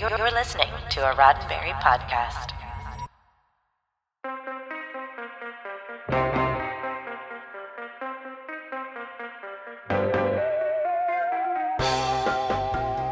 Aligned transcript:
You're 0.00 0.30
listening 0.30 0.70
to 0.92 1.10
a 1.10 1.14
Roddenberry 1.14 1.74
podcast. 1.82 2.52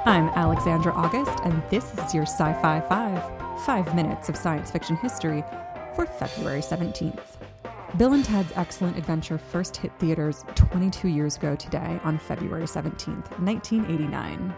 I'm 0.06 0.30
Alexandra 0.30 0.94
August, 0.94 1.38
and 1.44 1.62
this 1.68 1.92
is 1.92 2.14
your 2.14 2.22
Sci 2.22 2.54
Fi 2.62 2.80
5 2.80 3.66
five 3.66 3.94
minutes 3.94 4.30
of 4.30 4.36
science 4.38 4.70
fiction 4.70 4.96
history 4.96 5.44
for 5.94 6.06
February 6.06 6.62
17th. 6.62 7.36
Bill 7.98 8.14
and 8.14 8.24
Ted's 8.24 8.52
Excellent 8.56 8.96
Adventure 8.96 9.36
first 9.36 9.76
hit 9.76 9.92
theaters 9.98 10.42
22 10.54 11.08
years 11.08 11.36
ago 11.36 11.54
today 11.54 12.00
on 12.02 12.18
February 12.18 12.64
17th, 12.64 13.38
1989. 13.40 14.54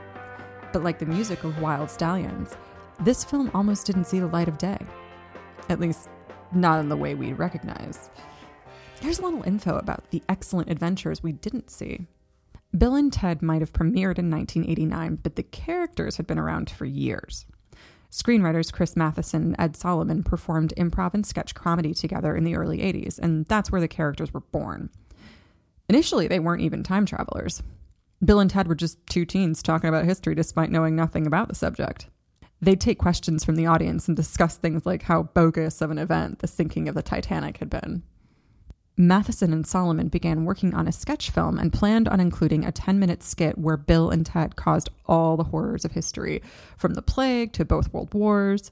But 0.73 0.84
like 0.84 0.98
the 0.98 1.06
music 1.06 1.45
of 1.45 1.55
Wyld 1.55 1.88
Stallyns, 1.88 2.56
this 3.01 3.24
film 3.24 3.51
almost 3.55 3.87
didn't 3.87 4.05
see 4.05 4.20
the 4.20 4.27
light 4.27 4.48
of 4.48 4.59
day. 4.59 4.79
At 5.69 5.80
least, 5.80 6.09
not 6.52 6.80
in 6.80 6.88
the 6.88 6.96
way 6.96 7.15
we 7.15 7.33
recognize. 7.33 8.10
Here's 9.01 9.19
a 9.19 9.23
little 9.23 9.43
info 9.43 9.77
about 9.77 10.10
the 10.10 10.23
excellent 10.29 10.70
adventures 10.70 11.23
we 11.23 11.33
didn't 11.33 11.70
see. 11.70 12.06
Bill 12.77 12.95
and 12.95 13.12
Ted 13.12 13.43
might 13.43 13.62
have 13.62 13.73
premiered 13.73 14.19
in 14.19 14.30
1989, 14.30 15.20
but 15.23 15.37
the 15.37 15.43
characters 15.43 16.16
had 16.16 16.27
been 16.27 16.38
around 16.38 16.71
for 16.71 16.84
years. 16.84 17.46
Screenwriters 18.10 18.73
Chris 18.73 18.96
Matheson 18.96 19.43
and 19.43 19.57
Ed 19.59 19.77
Solomon 19.77 20.23
performed 20.23 20.74
improv 20.77 21.15
and 21.15 21.24
sketch 21.24 21.55
comedy 21.55 21.95
together 21.95 22.37
in 22.37 22.45
the 22.45 22.57
early 22.57 22.79
80s, 22.79 23.18
and 23.18 23.46
that's 23.46 23.73
where 23.73 23.80
the 23.80 23.88
characters 23.88 24.34
were 24.34 24.41
born. 24.41 24.91
Initially, 25.88 26.29
they 26.29 26.38
weren't 26.38 26.62
even 26.62 26.82
time 26.82 27.07
travelers. 27.07 27.62
Bill 28.24 28.41
and 28.41 28.51
Ted 28.51 28.69
were 28.69 28.74
just 28.74 29.05
two 29.06 29.24
teens 29.24 29.62
talking 29.62 29.88
about 29.88 30.05
history 30.05 30.34
despite 30.34 30.70
knowing 30.70 30.95
nothing 30.95 31.27
about 31.27 31.48
the 31.48 31.55
subject. 31.55 32.09
They'd 32.60 32.80
take 32.80 32.99
questions 32.99 33.45
from 33.45 33.57
the 33.57 33.66
audience 33.66 34.07
and 34.07 34.16
discuss 34.16 34.57
things 34.57 34.85
like 34.85 35.02
how 35.02 35.23
bogus 35.23 35.80
of 35.80 35.90
an 35.90 35.99
event 35.99 36.41
the 36.41 36.46
sinking 36.46 36.88
of 36.88 36.95
the 36.95 37.02
Titanic 37.02 37.57
had 37.57 37.71
been. 37.71 38.02
Matheson 38.98 39.54
and 39.54 39.66
Solomon 39.66 40.09
began 40.09 40.45
working 40.45 40.74
on 40.74 40.87
a 40.87 40.93
sketch 40.93 41.30
film 41.30 41.59
and 41.59 41.73
planned 41.73 42.07
on 42.07 42.21
including 42.21 42.66
a 42.66 42.73
10 42.73 42.98
minute 42.98 43.23
skit 43.23 43.57
where 43.57 43.79
Bill 43.79 44.10
and 44.10 44.26
Ted 44.26 44.57
caused 44.57 44.91
all 45.07 45.38
the 45.38 45.45
horrors 45.45 45.87
of 45.87 45.93
history, 45.93 46.43
from 46.76 46.93
the 46.93 47.01
plague 47.01 47.54
to 47.54 47.65
both 47.65 47.91
world 47.95 48.13
wars. 48.13 48.71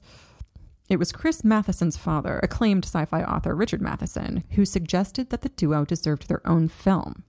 It 0.87 0.97
was 0.97 1.11
Chris 1.11 1.43
Matheson's 1.43 1.97
father, 1.97 2.39
acclaimed 2.43 2.85
sci 2.85 3.05
fi 3.05 3.23
author 3.23 3.55
Richard 3.55 3.81
Matheson, 3.81 4.43
who 4.51 4.65
suggested 4.65 5.31
that 5.31 5.41
the 5.41 5.49
duo 5.49 5.83
deserved 5.83 6.27
their 6.27 6.45
own 6.47 6.67
film. 6.67 7.23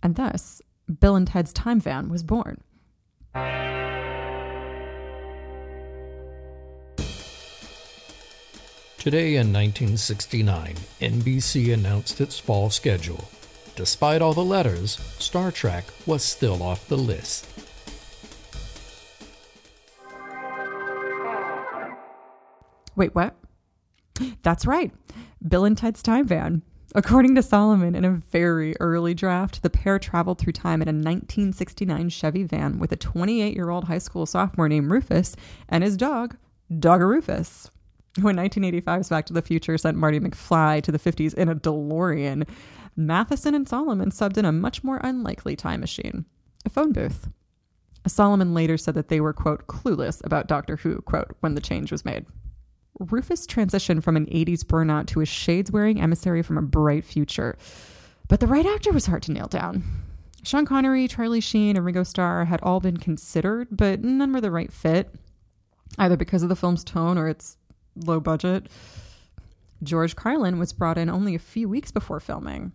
And 0.00 0.14
thus, 0.14 0.62
Bill 1.00 1.16
and 1.16 1.26
Ted's 1.26 1.52
Time 1.52 1.80
Van 1.80 2.08
was 2.08 2.22
born. 2.22 2.60
Today 8.98 9.34
in 9.34 9.52
1969, 9.52 10.76
NBC 11.00 11.74
announced 11.74 12.20
its 12.20 12.38
fall 12.38 12.70
schedule. 12.70 13.28
Despite 13.74 14.22
all 14.22 14.32
the 14.32 14.44
letters, 14.44 14.92
Star 15.18 15.50
Trek 15.50 15.84
was 16.06 16.22
still 16.22 16.62
off 16.62 16.86
the 16.86 16.96
list. 16.96 17.48
Wait, 22.94 23.14
what? 23.14 23.34
That's 24.42 24.66
right. 24.66 24.92
Bill 25.46 25.64
and 25.64 25.76
Ted's 25.76 26.02
Time 26.02 26.26
Van. 26.26 26.62
According 26.94 27.34
to 27.36 27.42
Solomon, 27.42 27.94
in 27.94 28.04
a 28.04 28.20
very 28.30 28.74
early 28.78 29.14
draft, 29.14 29.62
the 29.62 29.70
pair 29.70 29.98
traveled 29.98 30.38
through 30.38 30.52
time 30.52 30.82
in 30.82 30.88
a 30.88 30.92
1969 30.92 32.10
Chevy 32.10 32.44
van 32.44 32.78
with 32.78 32.92
a 32.92 32.96
28 32.96 33.54
year 33.54 33.70
old 33.70 33.84
high 33.84 33.98
school 33.98 34.26
sophomore 34.26 34.68
named 34.68 34.90
Rufus 34.90 35.34
and 35.70 35.82
his 35.82 35.96
dog, 35.96 36.36
Dogger 36.78 37.08
Rufus. 37.08 37.70
When 38.20 38.36
1985's 38.36 39.08
Back 39.08 39.24
to 39.26 39.32
the 39.32 39.40
Future 39.40 39.78
sent 39.78 39.96
Marty 39.96 40.20
McFly 40.20 40.82
to 40.82 40.92
the 40.92 40.98
50s 40.98 41.32
in 41.32 41.48
a 41.48 41.54
DeLorean, 41.54 42.46
Matheson 42.94 43.54
and 43.54 43.66
Solomon 43.66 44.10
subbed 44.10 44.36
in 44.36 44.44
a 44.44 44.52
much 44.52 44.84
more 44.84 45.00
unlikely 45.02 45.56
time 45.56 45.80
machine 45.80 46.26
a 46.66 46.70
phone 46.70 46.92
booth. 46.92 47.28
Solomon 48.06 48.52
later 48.52 48.76
said 48.76 48.94
that 48.94 49.08
they 49.08 49.20
were, 49.20 49.32
quote, 49.32 49.66
clueless 49.66 50.24
about 50.24 50.46
Doctor 50.46 50.76
Who, 50.76 51.00
quote, 51.02 51.36
when 51.40 51.54
the 51.54 51.60
change 51.60 51.90
was 51.90 52.04
made. 52.04 52.26
Rufus 53.10 53.46
transitioned 53.46 54.02
from 54.02 54.16
an 54.16 54.26
80s 54.26 54.64
burnout 54.64 55.06
to 55.08 55.20
a 55.20 55.26
shades 55.26 55.70
wearing 55.70 56.00
emissary 56.00 56.42
from 56.42 56.58
a 56.58 56.62
bright 56.62 57.04
future. 57.04 57.56
But 58.28 58.40
the 58.40 58.46
right 58.46 58.66
actor 58.66 58.92
was 58.92 59.06
hard 59.06 59.22
to 59.24 59.32
nail 59.32 59.48
down. 59.48 59.84
Sean 60.44 60.66
Connery, 60.66 61.06
Charlie 61.06 61.40
Sheen, 61.40 61.76
and 61.76 61.84
Ringo 61.84 62.02
Starr 62.02 62.46
had 62.46 62.60
all 62.62 62.80
been 62.80 62.96
considered, 62.96 63.68
but 63.70 64.02
none 64.02 64.32
were 64.32 64.40
the 64.40 64.50
right 64.50 64.72
fit, 64.72 65.14
either 65.98 66.16
because 66.16 66.42
of 66.42 66.48
the 66.48 66.56
film's 66.56 66.84
tone 66.84 67.16
or 67.16 67.28
its 67.28 67.56
low 67.94 68.20
budget. 68.20 68.68
George 69.82 70.16
Carlin 70.16 70.58
was 70.58 70.72
brought 70.72 70.98
in 70.98 71.08
only 71.08 71.34
a 71.34 71.40
few 71.40 71.68
weeks 71.68 71.90
before 71.92 72.20
filming. 72.20 72.72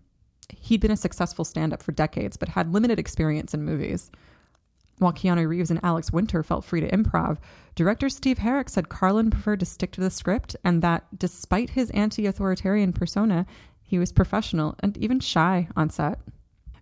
He'd 0.60 0.82
been 0.82 0.92
a 0.92 0.98
successful 0.98 1.44
stand 1.46 1.74
up 1.74 1.84
for 1.84 1.92
decades, 1.92 2.38
but 2.38 2.50
had 2.50 2.74
limited 2.74 3.00
experience 3.00 3.54
in 3.54 3.64
movies. 3.64 4.12
While 5.00 5.14
Keanu 5.14 5.48
Reeves 5.48 5.70
and 5.70 5.80
Alex 5.84 6.12
Winter 6.12 6.42
felt 6.42 6.66
free 6.66 6.82
to 6.82 6.90
improv, 6.90 7.38
director 7.76 8.10
Steve 8.10 8.40
Herek 8.40 8.70
said 8.70 8.90
Carlin 8.90 9.30
preferred 9.30 9.60
to 9.60 9.66
stick 9.66 9.92
to 9.92 10.02
the 10.02 10.10
script 10.10 10.56
and 10.64 10.82
that 10.82 11.06
despite 11.18 11.72
his 11.72 11.92
anti 11.92 12.26
authoritarian 12.26 12.94
persona, 12.94 13.46
he 13.82 14.00
was 14.00 14.12
professional 14.12 14.76
and 14.80 14.98
even 14.98 15.20
shy 15.20 15.68
on 15.76 15.90
set. 15.90 16.20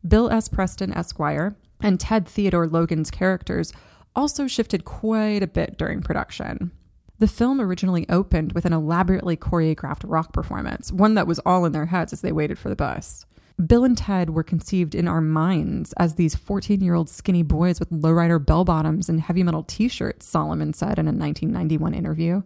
Bill 0.08 0.30
S. 0.30 0.48
Preston 0.48 0.94
Esquire 0.94 1.56
and 1.82 2.00
Ted 2.00 2.28
Theodore 2.28 2.68
Logan's 2.68 3.12
characters 3.12 3.74
also 4.16 4.48
shifted 4.48 4.86
quite 4.86 5.44
a 5.44 5.48
bit 5.48 5.78
during 5.78 6.02
production. 6.02 6.72
The 7.20 7.28
film 7.28 7.60
originally 7.60 8.06
opened 8.10 8.54
with 8.54 8.66
an 8.66 8.74
elaborately 8.74 9.38
choreographed 9.38 10.04
rock 10.06 10.34
performance, 10.34 10.92
one 10.92 11.16
that 11.16 11.28
was 11.28 11.40
all 11.40 11.66
in 11.66 11.72
their 11.72 11.88
heads 11.88 12.14
as 12.14 12.22
they 12.22 12.32
waited 12.32 12.60
for 12.60 12.70
the 12.70 12.76
bus. 12.76 13.26
Bill 13.64 13.86
and 13.86 13.98
Ted 13.98 14.32
were 14.32 14.44
conceived 14.44 14.96
in 14.96 15.08
our 15.08 15.22
minds 15.22 15.94
as 15.94 16.16
these 16.16 16.36
14 16.36 16.82
year 16.82 16.94
old 16.94 17.10
skinny 17.10 17.44
boys 17.44 17.80
with 17.80 17.90
lowrider 17.90 18.44
bell 18.44 18.66
bottoms 18.66 19.08
and 19.08 19.22
heavy 19.22 19.44
metal 19.44 19.64
t 19.64 19.88
shirts, 19.88 20.26
Solomon 20.26 20.74
said 20.74 21.00
in 21.00 21.08
a 21.08 21.12
1991 21.12 21.94
interview. 21.94 22.44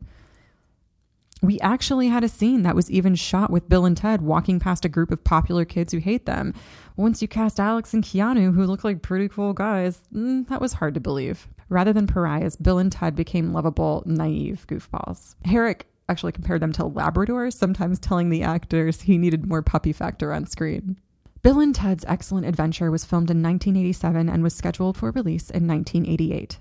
We 1.41 1.59
actually 1.61 2.09
had 2.09 2.25
a 2.25 2.29
scene 2.29 2.63
that 2.63 2.75
was 2.75 2.91
even 2.91 3.15
shot 3.15 3.49
with 3.49 3.69
Bill 3.69 3.85
and 3.85 3.95
Ted 3.95 4.21
walking 4.21 4.59
past 4.59 4.83
a 4.83 4.89
group 4.89 5.09
of 5.09 5.23
popular 5.23 5.63
kids 5.63 5.93
who 5.93 5.99
hate 5.99 6.25
them. 6.25 6.53
Once 6.97 7.21
you 7.21 7.29
cast 7.29 7.61
Alex 7.61 7.93
and 7.93 8.03
Keanu, 8.03 8.53
who 8.53 8.65
look 8.65 8.83
like 8.83 9.01
pretty 9.01 9.29
cool 9.29 9.53
guys, 9.53 10.01
mm, 10.13 10.45
that 10.49 10.59
was 10.59 10.73
hard 10.73 10.93
to 10.95 10.99
believe. 10.99 11.47
Rather 11.69 11.93
than 11.93 12.07
pariahs, 12.07 12.57
Bill 12.57 12.77
and 12.77 12.91
Ted 12.91 13.15
became 13.15 13.53
lovable, 13.53 14.03
naive 14.05 14.65
goofballs. 14.67 15.35
Herek 15.45 15.83
actually 16.09 16.31
compared 16.31 16.61
them 16.61 16.73
to 16.73 16.83
Labradors, 16.83 17.53
sometimes 17.53 17.99
telling 17.99 18.29
the 18.29 18.43
actors 18.43 19.01
he 19.01 19.17
needed 19.17 19.47
more 19.47 19.61
puppy 19.61 19.93
factor 19.93 20.33
on 20.33 20.45
screen. 20.45 20.99
Bill 21.41 21.59
and 21.59 21.73
Ted's 21.73 22.03
Excellent 22.07 22.45
Adventure 22.45 22.91
was 22.91 23.05
filmed 23.05 23.31
in 23.31 23.41
1987 23.41 24.27
and 24.27 24.43
was 24.43 24.53
scheduled 24.53 24.97
for 24.97 25.11
release 25.11 25.49
in 25.49 25.67
1988. 25.67 26.59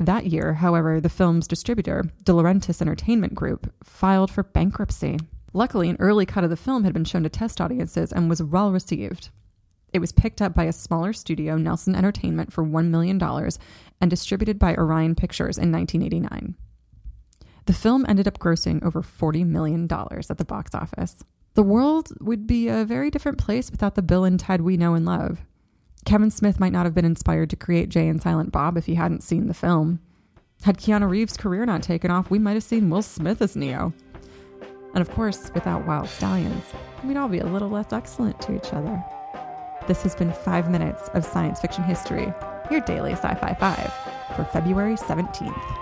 That 0.00 0.26
year, 0.26 0.54
however, 0.54 1.00
the 1.00 1.08
film's 1.08 1.46
distributor, 1.46 2.04
De 2.24 2.32
Laurentiis 2.32 2.80
Entertainment 2.80 3.34
Group, 3.34 3.72
filed 3.84 4.30
for 4.30 4.42
bankruptcy. 4.42 5.18
Luckily, 5.52 5.90
an 5.90 5.98
early 6.00 6.24
cut 6.24 6.42
of 6.42 6.50
the 6.50 6.56
film 6.56 6.84
had 6.84 6.94
been 6.94 7.04
shown 7.04 7.22
to 7.24 7.28
test 7.28 7.60
audiences 7.60 8.12
and 8.12 8.30
was 8.30 8.42
well 8.42 8.72
received. 8.72 9.28
It 9.92 9.98
was 9.98 10.10
picked 10.10 10.40
up 10.40 10.54
by 10.54 10.64
a 10.64 10.72
smaller 10.72 11.12
studio, 11.12 11.58
Nelson 11.58 11.94
Entertainment, 11.94 12.52
for 12.52 12.64
$1 12.64 12.88
million 12.88 13.22
and 14.00 14.10
distributed 14.10 14.58
by 14.58 14.74
Orion 14.74 15.14
Pictures 15.14 15.58
in 15.58 15.70
1989. 15.70 16.54
The 17.66 17.72
film 17.72 18.04
ended 18.08 18.26
up 18.26 18.38
grossing 18.38 18.82
over 18.84 19.02
$40 19.02 19.46
million 19.46 19.88
at 19.90 20.38
the 20.38 20.44
box 20.44 20.74
office. 20.74 21.22
The 21.54 21.62
world 21.62 22.08
would 22.20 22.46
be 22.46 22.68
a 22.68 22.84
very 22.84 23.10
different 23.10 23.38
place 23.38 23.70
without 23.70 23.94
the 23.94 24.02
Bill 24.02 24.24
and 24.24 24.40
Ted 24.40 24.62
we 24.62 24.76
know 24.76 24.94
and 24.94 25.04
love. 25.04 25.40
Kevin 26.04 26.30
Smith 26.30 26.58
might 26.58 26.72
not 26.72 26.86
have 26.86 26.94
been 26.94 27.04
inspired 27.04 27.50
to 27.50 27.56
create 27.56 27.88
Jay 27.88 28.08
and 28.08 28.20
Silent 28.20 28.50
Bob 28.50 28.76
if 28.76 28.86
he 28.86 28.94
hadn't 28.94 29.22
seen 29.22 29.46
the 29.46 29.54
film. 29.54 30.00
Had 30.62 30.78
Keanu 30.78 31.08
Reeves' 31.08 31.36
career 31.36 31.64
not 31.64 31.82
taken 31.82 32.10
off, 32.10 32.30
we 32.30 32.38
might 32.38 32.54
have 32.54 32.62
seen 32.62 32.90
Will 32.90 33.02
Smith 33.02 33.40
as 33.42 33.54
Neo. 33.54 33.92
And 34.94 35.00
of 35.00 35.10
course, 35.10 35.50
without 35.54 35.86
Wyld 35.86 36.06
Stallyns, 36.06 36.64
we'd 37.04 37.16
all 37.16 37.28
be 37.28 37.38
a 37.38 37.46
little 37.46 37.70
less 37.70 37.92
excellent 37.92 38.40
to 38.42 38.56
each 38.56 38.72
other. 38.72 39.02
This 39.86 40.02
has 40.02 40.14
been 40.14 40.32
five 40.32 40.70
minutes 40.70 41.08
of 41.14 41.24
science 41.24 41.60
fiction 41.60 41.84
history, 41.84 42.32
your 42.70 42.80
daily 42.80 43.12
Sci 43.12 43.34
Fi 43.34 43.54
5 43.54 44.36
for 44.36 44.44
February 44.44 44.94
17th. 44.94 45.81